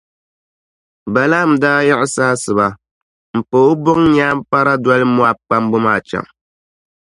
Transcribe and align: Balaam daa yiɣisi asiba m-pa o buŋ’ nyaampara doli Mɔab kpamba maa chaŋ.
Balaam 1.13 1.51
daa 1.61 1.79
yiɣisi 1.87 2.21
asiba 2.33 2.67
m-pa 3.37 3.57
o 3.69 3.71
buŋ’ 3.83 3.99
nyaampara 4.13 4.73
doli 4.83 5.05
Mɔab 5.15 5.37
kpamba 5.45 5.77
maa 5.85 5.99
chaŋ. 6.07 6.25